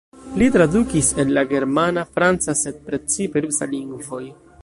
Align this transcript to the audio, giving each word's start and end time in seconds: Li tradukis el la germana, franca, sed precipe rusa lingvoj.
Li 0.41 0.45
tradukis 0.53 1.09
el 1.23 1.33
la 1.35 1.43
germana, 1.51 2.05
franca, 2.17 2.57
sed 2.63 2.81
precipe 2.89 3.47
rusa 3.47 3.71
lingvoj. 3.77 4.27